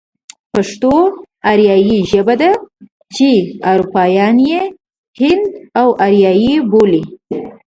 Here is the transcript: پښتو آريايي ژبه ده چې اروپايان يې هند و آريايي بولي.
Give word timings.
پښتو 0.53 0.93
آريايي 1.51 1.99
ژبه 2.11 2.35
ده 2.41 2.51
چې 3.15 3.29
اروپايان 3.71 4.37
يې 4.49 4.61
هند 5.19 5.43
و 5.85 5.85
آريايي 6.05 6.53
بولي. 6.71 7.03